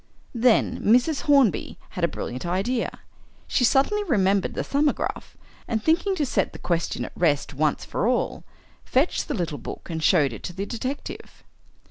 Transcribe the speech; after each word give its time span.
Then 0.33 0.79
Mrs. 0.81 1.21
Hornby 1.29 1.77
had 1.89 2.03
a 2.03 2.07
brilliant 2.07 2.43
idea. 2.43 3.01
She 3.47 3.63
suddenly 3.63 4.03
remembered 4.03 4.55
the 4.55 4.63
'Thumbograph,' 4.63 5.37
and 5.67 5.83
thinking 5.83 6.15
to 6.15 6.25
set 6.25 6.53
the 6.53 6.57
question 6.57 7.05
at 7.05 7.11
rest 7.15 7.53
once 7.53 7.85
for 7.85 8.07
all, 8.07 8.43
fetched 8.83 9.27
the 9.27 9.35
little 9.35 9.59
book 9.59 9.91
and 9.91 10.01
showed 10.01 10.33
it 10.33 10.41
to 10.41 10.53
the 10.53 10.65
detective. 10.65 11.43